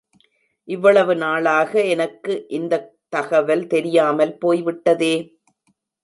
[0.67, 5.13] இவ்வளவு நாளாக எனக்கு இந்தத் தகவல் தெரியாமல் போய்விட்டதே!